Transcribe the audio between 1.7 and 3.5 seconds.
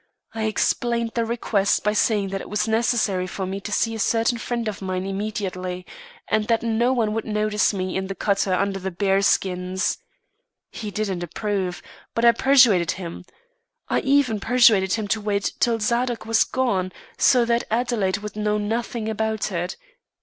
by saying that it was necessary for